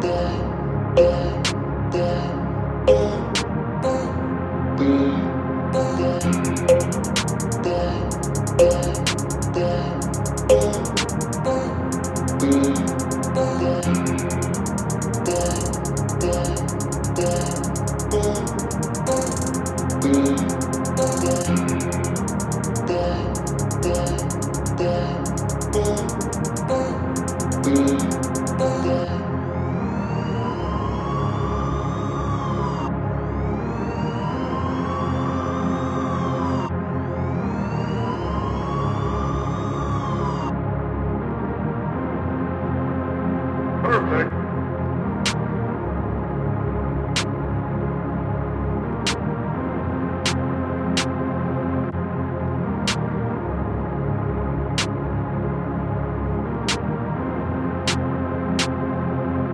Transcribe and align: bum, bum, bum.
bum, 0.00 0.94
bum, 0.94 1.42
bum. 1.42 1.47